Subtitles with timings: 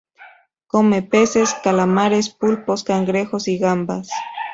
[0.65, 4.09] Come peces, calamares, pulpos, cangrejos y gambas.